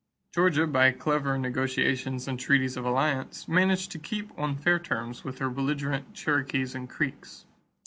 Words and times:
Georgia, 0.33 0.65
by 0.65 0.91
clever 0.91 1.37
negotiations 1.37 2.27
and 2.27 2.39
treaties 2.39 2.75
of 2.75 2.83
alliance, 2.83 3.47
managed 3.47 3.91
to 3.91 3.99
keep 3.99 4.31
on 4.35 4.55
fair 4.57 4.79
terms 4.79 5.23
with 5.23 5.37
her 5.37 5.47
belligerent 5.47 6.11
Cherokees 6.15 6.73
and 6.73 6.89
Creeks. 6.89 7.45